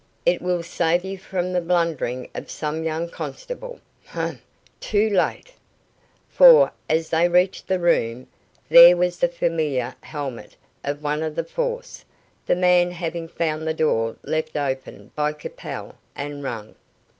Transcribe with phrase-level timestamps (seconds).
[0.25, 3.79] It will save you from the blundering of some young constable.
[4.03, 4.41] Humph
[4.79, 5.53] too late."
[6.27, 8.25] For, as they reached the room,
[8.67, 12.03] there was the familiar helmet of one of the force,
[12.47, 16.73] the man having found the door left open by Capel and rung.